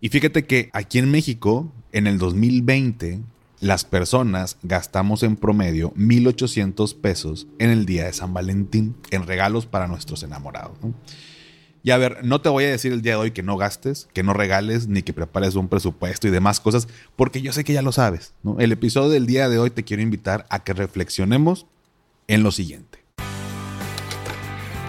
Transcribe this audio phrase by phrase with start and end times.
[0.00, 3.20] Y fíjate que aquí en México, en el 2020,
[3.60, 9.66] las personas gastamos en promedio 1.800 pesos en el día de San Valentín en regalos
[9.66, 10.78] para nuestros enamorados.
[11.82, 14.08] Y a ver, no te voy a decir el día de hoy que no gastes,
[14.12, 16.86] que no regales, ni que prepares un presupuesto y demás cosas,
[17.16, 18.34] porque yo sé que ya lo sabes.
[18.58, 21.66] El episodio del día de hoy te quiero invitar a que reflexionemos
[22.28, 22.97] en lo siguiente.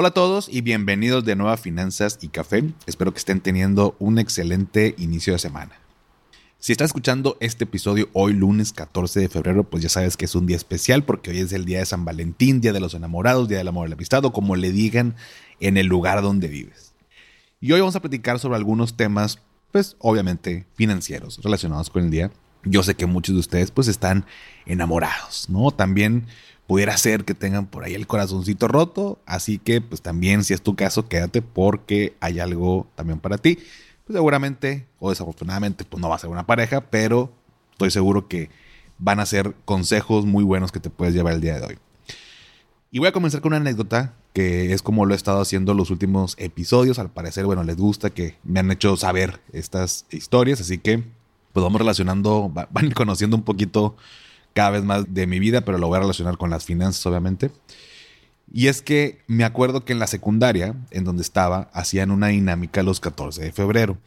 [0.00, 2.62] Hola a todos y bienvenidos de nuevo a Finanzas y Café.
[2.86, 5.72] Espero que estén teniendo un excelente inicio de semana.
[6.60, 10.36] Si estás escuchando este episodio hoy lunes 14 de febrero, pues ya sabes que es
[10.36, 13.48] un día especial porque hoy es el día de San Valentín, día de los enamorados,
[13.48, 15.16] día del amor y la amistad o como le digan
[15.58, 16.94] en el lugar donde vives.
[17.60, 19.40] Y hoy vamos a platicar sobre algunos temas,
[19.72, 22.30] pues obviamente financieros relacionados con el día.
[22.62, 24.26] Yo sé que muchos de ustedes pues están
[24.64, 25.72] enamorados, ¿no?
[25.72, 26.28] También
[26.68, 30.60] pudiera ser que tengan por ahí el corazoncito roto, así que pues también si es
[30.60, 33.58] tu caso, quédate porque hay algo también para ti.
[34.04, 37.32] Pues seguramente o desafortunadamente pues no va a ser una pareja, pero
[37.72, 38.50] estoy seguro que
[38.98, 41.78] van a ser consejos muy buenos que te puedes llevar el día de hoy.
[42.90, 45.90] Y voy a comenzar con una anécdota que es como lo he estado haciendo los
[45.90, 46.98] últimos episodios.
[46.98, 51.02] Al parecer, bueno, les gusta que me han hecho saber estas historias, así que
[51.54, 53.96] pues vamos relacionando, van conociendo un poquito
[54.58, 57.52] cada vez más de mi vida, pero lo voy a relacionar con las finanzas, obviamente.
[58.52, 62.82] Y es que me acuerdo que en la secundaria, en donde estaba, hacían una dinámica
[62.82, 63.98] los 14 de febrero.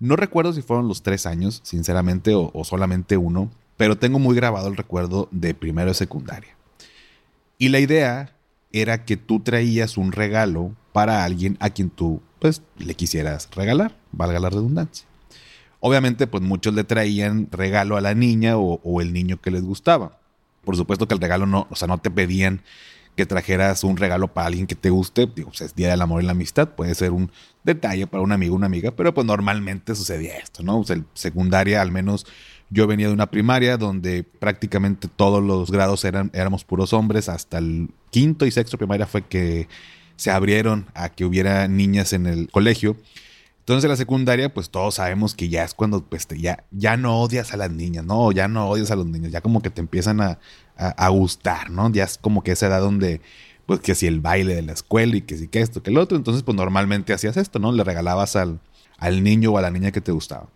[0.00, 4.66] No recuerdo si fueron los tres años, sinceramente, o, solamente uno, pero tengo muy grabado
[4.66, 6.56] el recuerdo de primero de secundaria.
[7.56, 8.34] Y la idea
[8.72, 13.96] era que tú traías un regalo para alguien a quien tú, pues, le quisieras regalar,
[14.10, 15.06] valga la redundancia.
[15.80, 20.18] Obviamente, pues muchos le traían regalo a la niña o, el niño que les gustaba.
[20.64, 22.62] Por supuesto que el regalo no, o sea, no te pedían
[23.16, 25.26] que trajeras un regalo para alguien que te guste.
[25.34, 26.68] Digo, pues es Día del Amor y la Amistad.
[26.68, 27.30] Puede ser un
[27.64, 30.80] detalle para un amigo una amiga, pero pues normalmente sucedía esto, ¿no?
[30.80, 32.26] O sea, secundaria, al menos
[32.70, 37.28] yo venía de una primaria donde prácticamente todos los grados eran, éramos puros hombres.
[37.28, 39.66] Hasta el quinto y sexto primaria fue que
[40.16, 42.96] se abrieron a que hubiera niñas en el colegio.
[43.70, 47.20] Entonces en la secundaria, pues todos sabemos que ya es cuando pues, ya, ya no
[47.20, 48.32] odias a las niñas, ¿no?
[48.32, 51.88] Ya no odias a los niños, ya como que te empiezan a, gustar, ¿no?
[51.92, 53.20] Ya es como que esa edad donde,
[53.66, 55.98] pues que si el baile de la escuela y que si que esto, que el
[55.98, 57.70] otro, entonces pues normalmente hacías esto, ¿no?
[57.70, 58.58] Le regalabas al,
[58.98, 60.48] al niño o a la niña que te gustaba.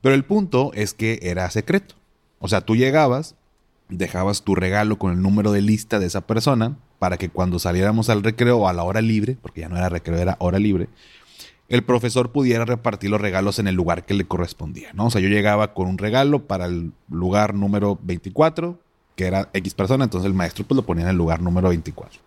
[0.00, 1.96] Pero el punto es que era secreto.
[2.38, 3.34] O sea, tú llegabas,
[3.90, 8.08] dejabas tu regalo con el número de lista de esa persona para que cuando saliéramos
[8.08, 10.88] al recreo o a la hora libre, porque ya no era recreo, era hora libre,
[11.68, 15.06] el profesor pudiera repartir los regalos en el lugar que le correspondía, ¿no?
[15.06, 18.78] O sea, yo llegaba con un regalo para el lugar número 24,
[19.16, 22.20] que era X persona, entonces el maestro pues lo ponía en el lugar número 24.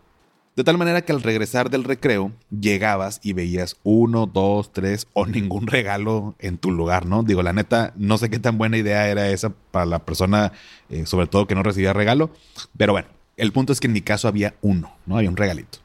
[0.56, 5.26] De tal manera que al regresar del recreo, llegabas y veías uno, dos, tres o
[5.26, 7.24] ningún regalo en tu lugar, ¿no?
[7.24, 10.54] Digo, la neta, no sé qué tan buena idea era esa para la persona,
[10.90, 12.32] eh, sobre todo que no recibía regalo,
[12.78, 15.18] pero bueno, el punto es que en mi caso había uno, ¿no?
[15.18, 15.80] Había un regalito.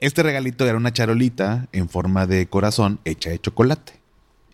[0.00, 3.94] Este regalito era una charolita en forma de corazón hecha de chocolate.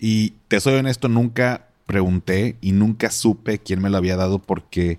[0.00, 4.98] Y te soy honesto, nunca pregunté y nunca supe quién me lo había dado porque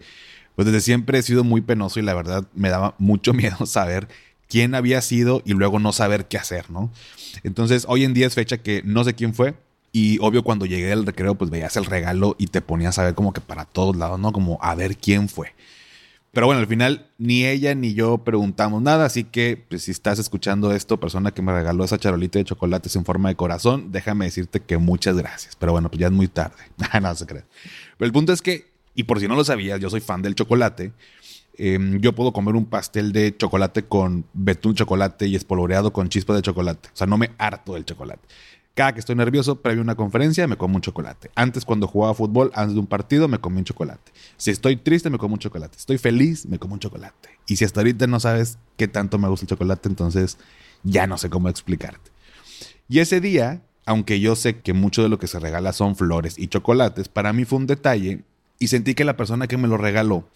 [0.55, 4.07] pues desde siempre he sido muy penoso y la verdad me daba mucho miedo saber
[4.47, 6.91] quién había sido y luego no saber qué hacer, ¿no?
[7.43, 9.55] Entonces hoy en día es fecha que no sé quién fue
[9.91, 13.15] y obvio cuando llegué al recreo pues veías el regalo y te ponías a ver
[13.15, 14.31] como que para todos lados, ¿no?
[14.31, 15.53] Como a ver quién fue.
[16.35, 20.19] Pero bueno, al final ni ella ni yo preguntamos nada, así que pues, si estás
[20.19, 24.25] escuchando esto, persona que me regaló esa charolita de chocolates en forma de corazón, déjame
[24.25, 25.55] decirte que muchas gracias.
[25.55, 26.57] Pero bueno, pues ya es muy tarde.
[27.01, 27.45] no se cree.
[27.97, 30.35] Pero el punto es que, y por si no lo sabías, yo soy fan del
[30.35, 30.91] chocolate.
[31.57, 36.35] Em, yo puedo comer un pastel de chocolate con betún chocolate y espolvoreado con chispas
[36.35, 36.89] de chocolate.
[36.89, 38.27] O sea, no me harto del chocolate.
[38.75, 41.31] Cada que estoy nervioso, previo a una conferencia, me como un chocolate.
[41.33, 44.11] Antes, cuando jugaba fútbol, antes de un partido, me comí un chocolate.
[44.35, 45.77] Si estoy triste, me como un chocolate.
[45.77, 47.29] estoy feliz, me como un chocolate.
[47.47, 50.37] Y si hasta ahorita no sabes qué tanto me gusta el chocolate, entonces
[50.83, 52.11] ya no sé cómo explicarte.
[52.89, 56.37] Y ese día, aunque yo sé que mucho de lo que se regala son flores
[56.37, 58.23] y chocolates, para mí fue un detalle
[58.59, 60.27] y sentí que la persona que me lo regaló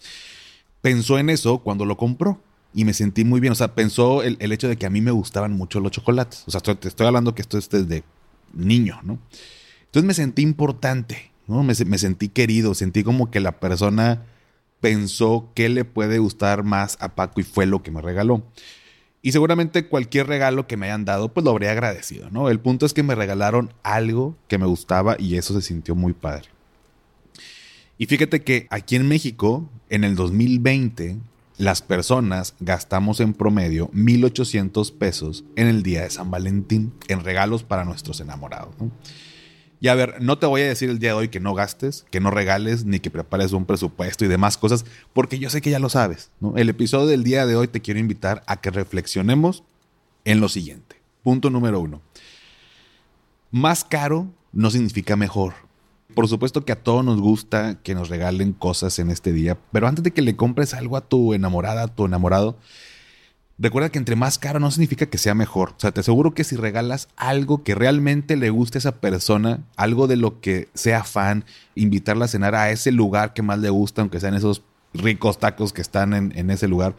[0.80, 2.40] pensó en eso cuando lo compró
[2.72, 3.52] y me sentí muy bien.
[3.52, 6.44] O sea, pensó el, hecho de que a mí me gustaban mucho los chocolates.
[6.46, 8.02] O sea, te estoy hablando que esto es desde
[8.52, 9.18] niño, ¿no?
[9.86, 11.62] Entonces me sentí importante, ¿no?
[11.62, 14.24] Me, sentí querido, sentí como que la persona
[14.80, 18.42] pensó qué le puede gustar más a Paco y fue lo que me regaló.
[19.22, 22.48] Y seguramente cualquier regalo que me hayan dado, pues lo habría agradecido, ¿no?
[22.48, 26.12] El punto es que me regalaron algo que me gustaba y eso se sintió muy
[26.12, 26.48] padre.
[27.98, 31.18] Y fíjate que aquí en México, en el 2020,
[31.60, 37.64] las personas gastamos en promedio 1.800 pesos en el día de San Valentín en regalos
[37.64, 38.74] para nuestros enamorados.
[39.78, 42.06] Y a ver, no te voy a decir el día de hoy que no gastes,
[42.10, 45.68] que no regales, ni que prepares un presupuesto y demás cosas, porque yo sé que
[45.68, 46.30] ya lo sabes.
[46.56, 49.62] El episodio del día de hoy te quiero invitar a que reflexionemos
[50.24, 50.96] en lo siguiente.
[51.22, 52.00] Punto número uno.
[53.50, 55.52] Más caro no significa mejor.
[56.14, 59.86] Por supuesto que a todos nos gusta que nos regalen cosas en este día, pero
[59.86, 62.58] antes de que le compres algo a tu enamorada, a tu enamorado,
[63.58, 65.70] recuerda que entre más caro no significa que sea mejor.
[65.70, 69.60] O sea, te aseguro que si regalas algo que realmente le guste a esa persona,
[69.76, 73.70] algo de lo que sea fan, invitarla a cenar a ese lugar que más le
[73.70, 74.62] gusta, aunque sean esos
[74.92, 76.96] ricos tacos que están en, ese lugar,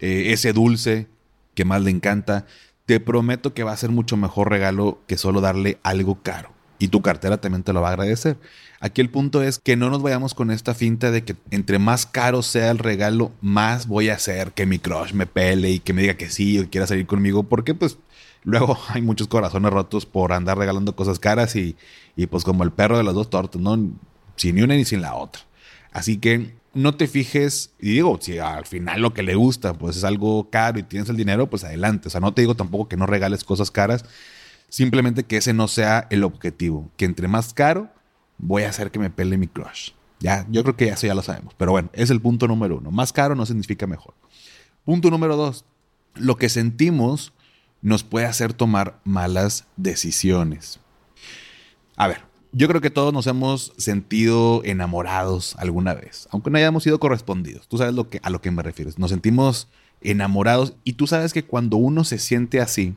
[0.00, 1.06] eh, ese dulce
[1.54, 2.46] que más le encanta,
[2.84, 6.88] te prometo que va a ser mucho mejor regalo que solo darle algo caro y
[6.88, 8.38] tu cartera también te lo va a agradecer.
[8.80, 12.06] Aquí el punto es que no nos vayamos con esta finta de que entre más
[12.06, 15.92] caro sea el regalo, más voy a hacer que mi crush me pele y que
[15.92, 17.98] me diga que sí o quiera salir conmigo, porque pues
[18.42, 21.76] luego hay muchos corazones rotos por andar regalando cosas caras y,
[22.16, 23.78] y pues como el perro de las dos tortas, ¿no?
[24.36, 25.42] Sin una ni sin la otra.
[25.92, 29.98] Así que no te fijes, y digo, si al final lo que le gusta pues
[29.98, 32.08] es algo caro y tienes el dinero, pues adelante.
[32.08, 34.06] O sea, no te digo tampoco que no regales cosas caras,
[34.70, 36.90] Simplemente que ese no sea el objetivo.
[36.96, 37.90] Que entre más caro,
[38.38, 39.90] voy a hacer que me pele mi crush.
[40.20, 41.54] Ya, yo creo que eso ya lo sabemos.
[41.58, 42.90] Pero bueno, es el punto número uno.
[42.90, 44.14] Más caro no significa mejor.
[44.84, 45.64] Punto número dos.
[46.14, 47.32] Lo que sentimos
[47.82, 50.80] nos puede hacer tomar malas decisiones.
[51.96, 52.22] A ver,
[52.52, 57.68] yo creo que todos nos hemos sentido enamorados alguna vez, aunque no hayamos sido correspondidos.
[57.68, 58.90] Tú sabes lo que, a lo que me refiero.
[58.96, 59.68] Nos sentimos
[60.00, 62.94] enamorados y tú sabes que cuando uno se siente así,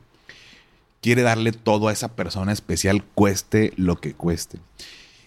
[1.04, 4.58] quiere darle todo a esa persona especial, cueste lo que cueste.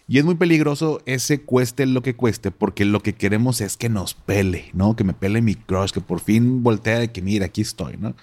[0.08, 3.88] Y es muy peligroso ese cueste lo que cueste, porque lo que queremos es que
[3.88, 4.96] nos pele, ¿no?
[4.96, 8.16] Que me pele mi crush, que por fin voltea de que mira, aquí estoy, ¿no?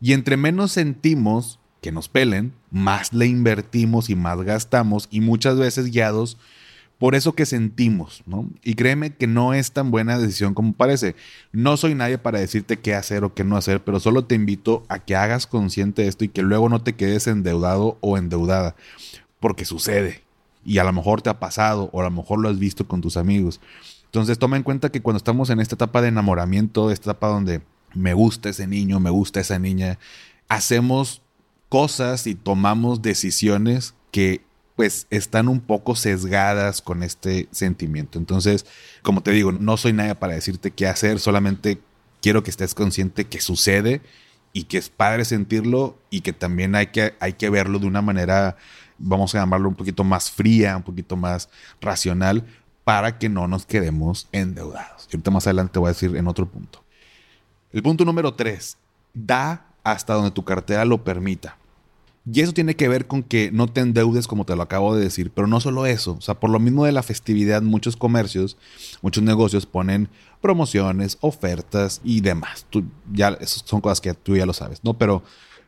[0.00, 5.58] Y entre menos sentimos que nos pelen, más le invertimos y más gastamos, y muchas
[5.58, 6.36] veces guiados
[7.00, 8.46] por eso que sentimos, ¿no?
[8.62, 11.16] Y créeme que no es tan buena decisión como parece.
[11.50, 14.84] No soy nadie para decirte qué hacer o qué no hacer, pero solo te invito
[14.90, 18.76] a que hagas consciente de esto y que luego no te quedes endeudado o endeudada,
[19.40, 20.22] porque sucede.
[20.62, 23.00] Y a lo mejor te ha pasado o a lo mejor lo has visto con
[23.00, 23.62] tus amigos.
[24.04, 27.62] Entonces toma en cuenta que cuando estamos en esta etapa de enamoramiento, esta etapa donde
[27.94, 29.98] me gusta ese niño, me gusta esa niña,
[30.50, 31.22] hacemos
[31.70, 34.42] cosas y tomamos decisiones que
[34.80, 38.18] pues están un poco sesgadas con este sentimiento.
[38.18, 38.64] Entonces,
[39.02, 41.82] como te digo, no soy nadie para decirte qué hacer, solamente
[42.22, 44.00] quiero que estés consciente que sucede
[44.54, 48.00] y que es padre sentirlo y que también hay que, hay que verlo de una
[48.00, 48.56] manera,
[48.96, 51.50] vamos a llamarlo un poquito más fría, un poquito más
[51.82, 52.46] racional,
[52.82, 55.08] para que no nos quedemos endeudados.
[55.10, 56.82] Y ahorita más adelante voy a decir en otro punto.
[57.70, 58.78] El punto número tres,
[59.12, 61.58] da hasta donde tu cartera lo permita.
[62.26, 65.02] Y eso tiene que ver con que no te endeudes, como te lo acabo de
[65.02, 68.58] decir, pero no solo eso, o sea, por lo mismo de la festividad, muchos comercios,
[69.00, 70.08] muchos negocios ponen
[70.42, 72.66] promociones, ofertas y demás.
[72.68, 74.98] Tú, ya, son cosas que tú ya lo sabes, ¿no?
[74.98, 75.22] Pero,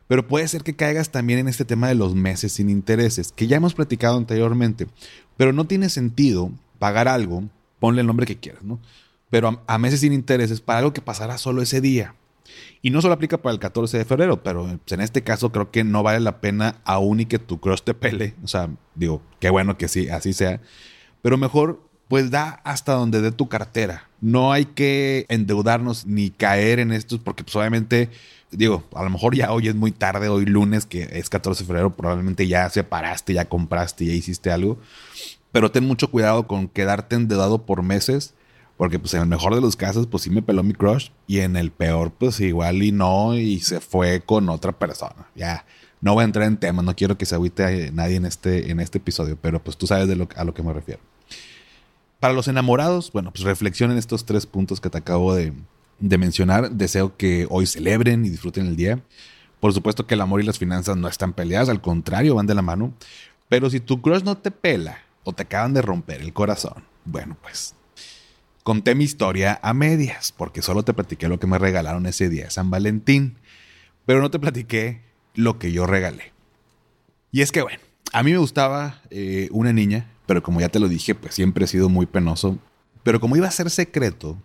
[0.07, 3.47] pero puede ser que caigas también en este tema de los meses sin intereses, que
[3.47, 4.87] ya hemos platicado anteriormente,
[5.37, 7.43] pero no tiene sentido pagar algo,
[7.79, 8.79] ponle el nombre que quieras, ¿no?
[9.31, 12.13] Pero a, a meses sin intereses para algo que pasará solo ese día.
[12.81, 15.83] Y no solo aplica para el 14 de febrero, pero en este caso creo que
[15.83, 18.35] no vale la pena aún y que tu crush te pele.
[18.43, 20.61] O sea, digo, qué bueno que sí, así sea.
[21.21, 24.09] Pero mejor, pues da hasta donde dé tu cartera.
[24.21, 28.09] No hay que endeudarnos ni caer en estos, porque pues obviamente,
[28.51, 31.67] digo, a lo mejor ya hoy es muy tarde, hoy lunes, que es 14 de
[31.67, 34.77] febrero, probablemente ya separaste, ya compraste, ya hiciste algo.
[35.51, 38.33] Pero ten mucho cuidado con quedarte endeudado por meses
[38.83, 41.07] porque pues en el mejor de los casos, pues sí me peló mi crush.
[41.25, 45.29] Y en el peor, pues igual y no, y se fue con otra persona.
[45.35, 45.65] Ya,
[46.01, 48.81] no voy a entrar en temas, no quiero que se agüite nadie en este, en
[48.81, 50.99] este episodio, pero pues tú sabes de lo, a lo que me refiero.
[52.19, 55.53] Para los enamorados, bueno, pues reflexionen estos tres puntos que te acabo de,
[55.99, 56.69] de mencionar.
[56.69, 59.01] Deseo que hoy celebren y disfruten el día.
[59.61, 62.55] Por supuesto que el amor y las finanzas no están peleadas, al contrario, van de
[62.55, 62.93] la mano.
[63.47, 67.37] Pero si tu crush no te pela o te acaban de romper el corazón, bueno,
[67.41, 67.75] pues
[68.63, 72.49] Conté mi historia a medias, porque solo te platiqué lo que me regalaron ese día
[72.49, 73.35] San Valentín,
[74.05, 75.01] pero no te platiqué
[75.35, 76.31] lo que yo regalé.
[77.31, 77.81] Y es que, bueno,
[78.13, 81.65] a mí me gustaba eh, una niña, pero como ya te lo dije, pues siempre
[81.65, 82.57] he sido muy penoso.
[83.03, 84.37] Pero como iba a ser secreto,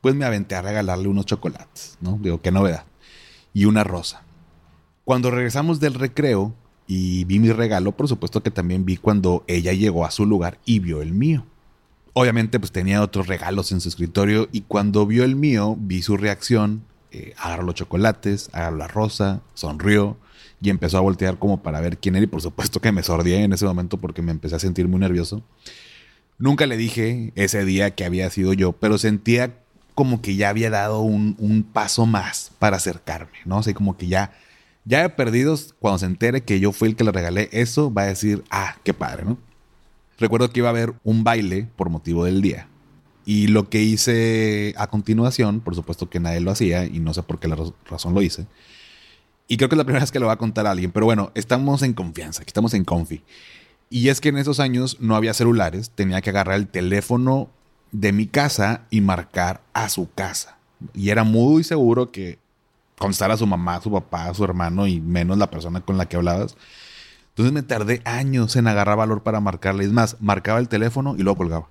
[0.00, 2.18] pues me aventé a regalarle unos chocolates, ¿no?
[2.22, 2.86] Digo, qué novedad.
[3.52, 4.22] Y una rosa.
[5.04, 6.54] Cuando regresamos del recreo
[6.86, 10.58] y vi mi regalo, por supuesto que también vi cuando ella llegó a su lugar
[10.64, 11.44] y vio el mío.
[12.14, 16.16] Obviamente, pues tenía otros regalos en su escritorio y cuando vio el mío, vi su
[16.16, 20.16] reacción, eh, agarró los chocolates, agarró la rosa, sonrió
[20.60, 23.42] y empezó a voltear como para ver quién era y por supuesto que me sordié
[23.42, 25.42] en ese momento porque me empecé a sentir muy nervioso.
[26.38, 29.58] Nunca le dije ese día que había sido yo, pero sentía
[29.94, 33.58] como que ya había dado un, paso más para acercarme, ¿no?
[33.58, 34.32] O sea, como que ya,
[34.84, 38.02] ya he perdido, cuando se entere que yo fui el que le regalé eso, va
[38.02, 39.38] a decir, ah, qué padre, ¿no?
[40.18, 42.68] Recuerdo que iba a haber un baile por motivo del día.
[43.26, 47.22] Y lo que hice a continuación, por supuesto que nadie lo hacía y no sé
[47.22, 47.56] por qué la
[47.88, 48.46] razón lo hice.
[49.48, 51.06] Y creo que es la primera vez que lo va a contar a alguien, pero
[51.06, 53.22] bueno, estamos en confianza, estamos en confi.
[53.90, 57.48] Y es que en esos años no había celulares, tenía que agarrar el teléfono
[57.92, 60.58] de mi casa y marcar a su casa.
[60.94, 62.38] Y era muy seguro que
[62.98, 66.16] contestara a su mamá, su papá, su hermano y menos la persona con la que
[66.16, 66.56] hablabas.
[67.34, 69.84] Entonces me tardé años en agarrar valor para marcarle.
[69.84, 71.68] Es más, marcaba el teléfono y luego colgaba.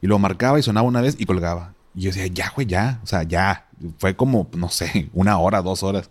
[0.00, 1.74] Y lo marcaba y sonaba una vez y colgaba.
[1.94, 2.98] Y yo decía, ya, güey, ya.
[3.02, 3.66] O sea, ya.
[3.98, 6.10] Fue como, no sé, una hora, dos horas.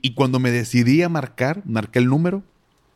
[0.00, 2.42] Y cuando me decidí a marcar, marqué el número,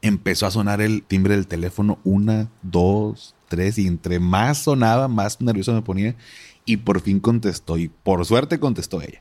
[0.00, 5.42] empezó a sonar el timbre del teléfono una, dos, tres, y entre más sonaba, más
[5.42, 6.14] nervioso me ponía.
[6.64, 9.20] Y por fin contestó, y por suerte contestó ella.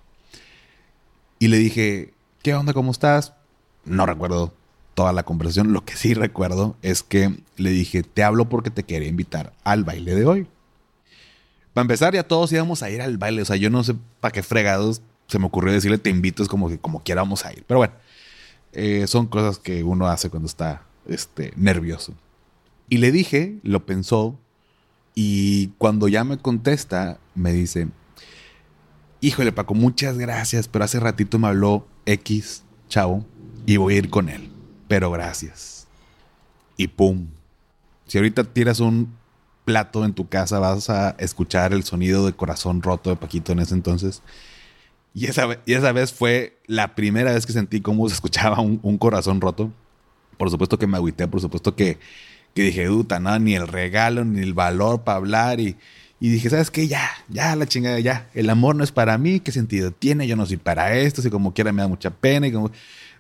[1.38, 2.71] Y le dije, ¿qué onda?
[2.71, 3.33] ¿Cómo estás?
[3.83, 4.53] No recuerdo
[4.93, 5.74] toda la conversación.
[5.74, 9.83] Lo que sí recuerdo es que le dije, te hablo porque te quería invitar al
[9.83, 10.48] baile de hoy.
[11.74, 13.41] Para empezar, ya todos íbamos a ir al baile.
[13.41, 16.50] O sea, yo no sé para qué fregados se me ocurrió decirle, te invito, es
[16.50, 17.63] como que como quiera vamos a ir.
[17.65, 17.93] Pero bueno,
[18.74, 22.13] eh, son cosas que uno hace cuando está este, nervioso.
[22.89, 24.38] Y le dije, lo pensó,
[25.15, 27.88] y cuando ya me contesta, me dice,
[29.21, 33.25] híjole Paco, muchas gracias, pero hace ratito me habló X, chavo,
[33.65, 34.50] y voy a ir con él.
[34.91, 35.88] Pero gracias.
[36.75, 37.27] Y pum.
[38.07, 39.15] Si ahorita tiras un
[39.63, 43.60] plato en tu casa, vas a escuchar el sonido de corazón roto de Paquito en
[43.60, 44.21] ese entonces.
[45.13, 48.98] Y esa, y esa vez fue la primera vez que sentí cómo se escuchaba un,
[48.98, 49.71] corazón roto.
[50.38, 51.98] Por supuesto que me agüité, por supuesto que,
[52.53, 55.62] que dije, duta, no, ni el regalo, ni el valor para hablar.
[55.62, 55.77] Y,
[56.19, 56.89] y dije, ¿sabes qué?
[56.89, 58.27] Ya, ya, la chingada, ya.
[58.33, 60.27] El amor no es para mí, ¿qué sentido tiene?
[60.27, 62.48] Yo no soy para esto, si como quiera me da mucha pena.
[62.48, 62.71] Y como...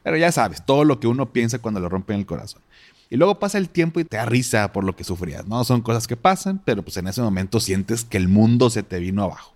[0.03, 2.61] Pero ya sabes, todo lo que uno piensa cuando le rompen el corazón.
[3.09, 5.63] Y luego pasa el tiempo y te da risa por lo que sufrías, ¿no?
[5.63, 8.99] Son cosas que pasan, pero pues en ese momento sientes que el mundo se te
[8.99, 9.53] vino abajo.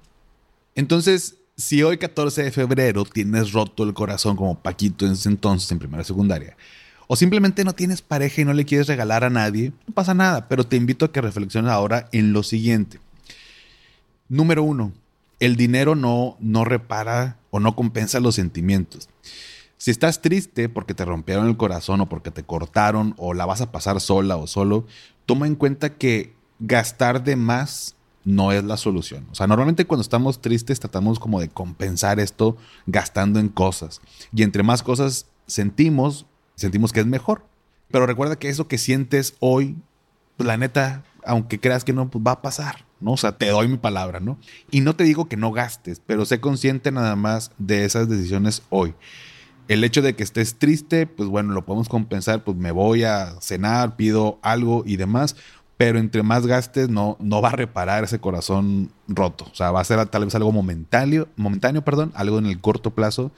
[0.76, 5.72] Entonces, si hoy 14 de febrero tienes roto el corazón como Paquito en ese entonces
[5.72, 6.58] en primera secundaria,
[7.08, 10.48] o simplemente no tienes pareja y no le quieres regalar a nadie, no pasa nada,
[10.50, 13.00] pero te invito a que reflexiones ahora en lo siguiente.
[14.28, 14.92] Número uno,
[15.40, 19.08] el dinero no, no repara o no compensa los sentimientos.
[19.86, 23.62] Si estás triste porque te rompieron el corazón o porque te cortaron o la vas
[23.62, 24.88] a pasar sola o solo,
[25.28, 29.28] toma en cuenta que gastar de más no es la solución.
[29.30, 34.02] O sea, normalmente cuando estamos tristes tratamos como de compensar esto gastando en cosas.
[34.34, 36.26] Y entre más cosas sentimos,
[36.56, 37.46] sentimos que es mejor.
[37.92, 39.76] Pero recuerda que eso que sientes hoy,
[40.36, 43.12] pues la neta, aunque creas que no, pues va a pasar, ¿no?
[43.12, 44.40] O sea, te doy mi palabra, ¿no?
[44.72, 48.64] Y no te digo que no gastes, pero sé consciente nada más de esas decisiones
[48.72, 48.96] hoy.
[49.68, 53.36] El hecho de que estés triste, pues bueno, lo podemos compensar, pues me voy a
[53.42, 55.36] cenar, pido algo y demás,
[55.78, 59.46] pero entre más gastes no, no va a reparar ese corazón roto.
[59.52, 62.92] O sea, va a ser tal vez algo momentáneo, momentáneo, perdón, algo en el corto
[62.92, 63.32] plazo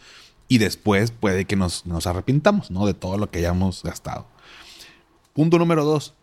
[0.47, 2.85] y después puede que nos, nos arrepintamos, ¿no?
[2.85, 4.27] De todo lo que hayamos gastado.
[5.33, 6.13] Punto número dos.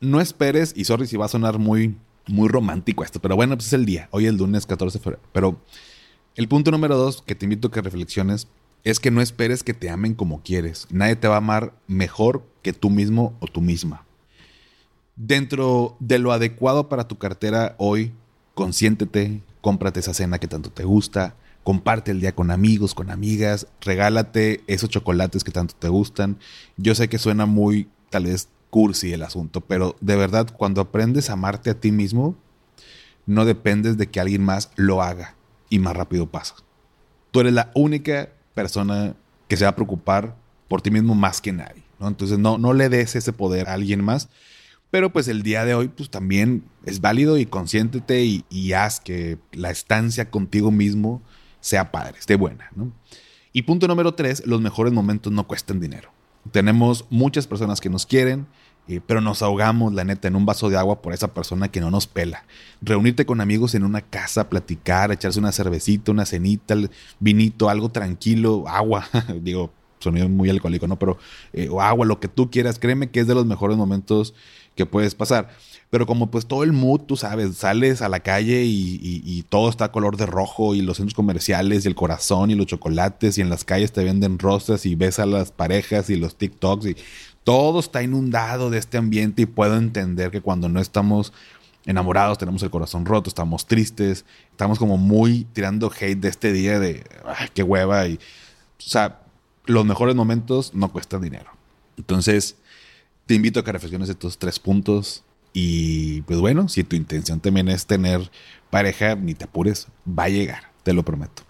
[0.00, 3.66] No esperes, y sorry si va a sonar muy, muy romántico esto, pero bueno, pues
[3.66, 4.08] es el día.
[4.12, 5.22] Hoy es el lunes 14 de febrero.
[5.32, 5.60] Pero
[6.36, 8.48] el punto número dos que te invito a que reflexiones
[8.84, 10.86] es que no esperes que te amen como quieres.
[10.90, 14.06] Nadie te va a amar mejor que tú mismo o tú misma.
[15.16, 18.12] Dentro de lo adecuado para tu cartera hoy,
[18.54, 23.66] consiéntete, cómprate esa cena que tanto te gusta, comparte el día con amigos, con amigas,
[23.80, 26.38] regálate esos chocolates que tanto te gustan.
[26.76, 31.28] Yo sé que suena muy, tal vez, cursi el asunto, pero de verdad, cuando aprendes
[31.28, 32.36] a amarte a ti mismo,
[33.26, 35.34] no dependes de que alguien más lo haga
[35.68, 36.54] y más rápido pasa.
[37.30, 39.14] Tú eres la única persona
[39.48, 40.36] que se va a preocupar
[40.68, 42.08] por ti mismo más que nadie, ¿no?
[42.08, 44.28] Entonces no, no le des ese poder a alguien más
[44.90, 49.38] pero pues el día de hoy pues también es válido y consiéntete y, haz que
[49.52, 51.22] la estancia contigo mismo
[51.60, 52.70] sea padre, esté buena.
[52.74, 52.92] ¿no?
[53.52, 56.10] Y punto número tres, los mejores momentos no cuestan dinero.
[56.50, 58.46] Tenemos muchas personas que nos quieren,
[58.88, 61.80] eh, pero nos ahogamos, la neta, en un vaso de agua por esa persona que
[61.80, 62.44] no nos pela.
[62.82, 66.74] Reunirte con amigos en una casa, platicar, echarse una cervecita, una cenita,
[67.18, 69.06] vinito, algo tranquilo, agua,
[69.42, 69.70] digo,
[70.00, 70.98] sonido muy alcohólico, ¿no?
[70.98, 71.18] Pero,
[71.52, 74.34] eh, o agua, lo que tú quieras, créeme que es de los mejores momentos
[74.74, 75.50] que puedes pasar.
[75.90, 79.90] Pero como pues todo el mood, tú sabes, sales a la calle y, todo está
[79.90, 83.50] color de rojo y los centros comerciales y el corazón y los chocolates y en
[83.50, 86.96] las calles te venden rosas y ves a las parejas y los TikToks y
[87.44, 91.32] todo está inundado de este ambiente y puedo entender que cuando no estamos
[91.86, 96.78] enamorados, tenemos el corazón roto, estamos tristes, estamos como muy tirando hate de este día
[96.78, 97.04] de,
[97.54, 98.18] qué hueva y, o
[98.78, 99.22] sea,
[99.66, 101.50] los mejores momentos no cuestan dinero.
[101.96, 102.56] Entonces,
[103.26, 107.68] te invito a que reflexiones estos tres puntos y pues bueno, si tu intención también
[107.68, 108.30] es tener
[108.70, 111.42] pareja, ni te apures, va a llegar, te lo prometo.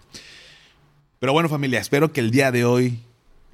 [1.19, 2.99] Pero bueno familia, espero que el día de hoy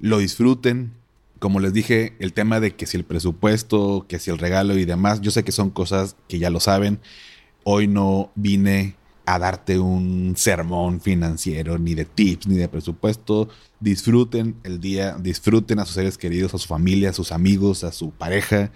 [0.00, 0.92] lo disfruten.
[1.38, 4.84] Como les dije, el tema de que si el presupuesto, que si el regalo y
[4.84, 7.00] demás, yo sé que son cosas que ya lo saben.
[7.64, 13.48] Hoy no vine a darte un sermón financiero, ni de tips, ni de presupuesto.
[13.80, 17.92] Disfruten el día, disfruten a sus seres queridos, a su familia, a sus amigos, a
[17.92, 18.72] su pareja,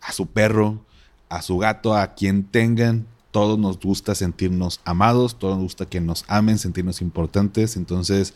[0.00, 0.86] a su perro
[1.28, 3.06] a su gato, a quien tengan.
[3.30, 7.76] Todos nos gusta sentirnos amados, todos nos gusta que nos amen, sentirnos importantes.
[7.76, 8.34] Entonces,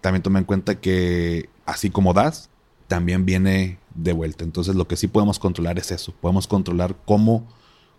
[0.00, 2.50] también toma en cuenta que así como das,
[2.88, 4.44] también viene de vuelta.
[4.44, 6.12] Entonces, lo que sí podemos controlar es eso.
[6.20, 7.46] Podemos controlar cómo,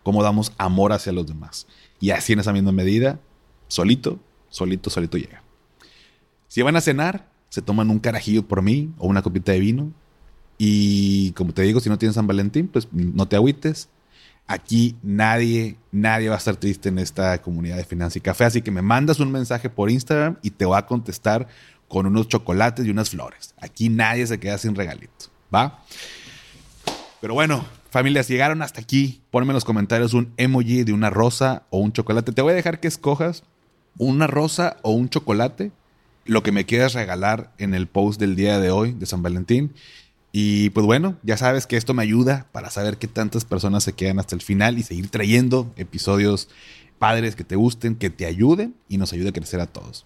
[0.03, 1.67] cómo damos amor hacia los demás.
[1.99, 3.19] Y así en esa misma medida,
[3.67, 5.43] solito, solito, solito llega.
[6.47, 9.91] Si van a cenar, se toman un carajillo por mí o una copita de vino.
[10.57, 13.89] Y como te digo, si no tienes San Valentín, pues no te agüites.
[14.47, 18.45] Aquí nadie, nadie va a estar triste en esta comunidad de Finanza y Café.
[18.45, 21.47] Así que me mandas un mensaje por Instagram y te voy a contestar
[21.87, 23.53] con unos chocolates y unas flores.
[23.59, 25.25] Aquí nadie se queda sin regalito.
[25.53, 25.83] ¿Va?
[27.21, 29.21] Pero bueno, familias, llegaron hasta aquí.
[29.31, 32.31] Ponme en los comentarios un emoji de una rosa o un chocolate.
[32.31, 33.43] Te voy a dejar que escojas
[33.97, 35.71] una rosa o un chocolate.
[36.25, 39.73] Lo que me quieras regalar en el post del día de hoy de San Valentín.
[40.31, 43.93] Y pues bueno, ya sabes que esto me ayuda para saber qué tantas personas se
[43.93, 46.49] quedan hasta el final y seguir trayendo episodios
[46.99, 50.05] padres que te gusten, que te ayuden y nos ayude a crecer a todos.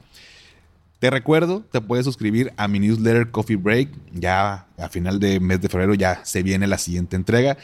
[0.99, 3.89] Te recuerdo, te puedes suscribir a mi newsletter Coffee Break.
[4.13, 7.57] Ya a final de mes de febrero ya se viene la siguiente entrega.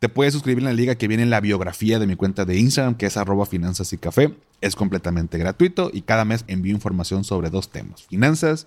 [0.00, 2.58] Te puedes suscribir en la liga que viene en la biografía de mi cuenta de
[2.58, 4.34] Instagram, que es arroba finanzas y café.
[4.60, 8.66] Es completamente gratuito y cada mes envío información sobre dos temas, finanzas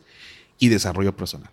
[0.57, 1.49] y desarrollo personal.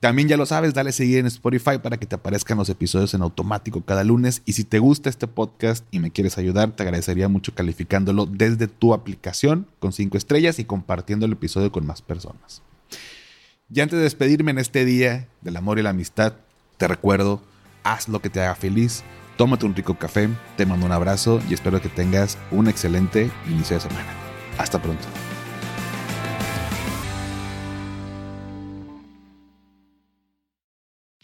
[0.00, 3.20] También ya lo sabes, dale seguir en Spotify para que te aparezcan los episodios en
[3.20, 4.40] automático cada lunes.
[4.46, 8.66] Y si te gusta este podcast y me quieres ayudar, te agradecería mucho calificándolo desde
[8.66, 12.62] tu aplicación con cinco estrellas y compartiendo el episodio con más personas.
[13.70, 16.32] Y antes de despedirme en este día del amor y la amistad,
[16.78, 17.42] te recuerdo,
[17.84, 19.02] haz lo que te haga feliz,
[19.36, 23.76] tómate un rico café, te mando un abrazo y espero que tengas un excelente inicio
[23.76, 24.08] de semana.
[24.56, 25.04] Hasta pronto.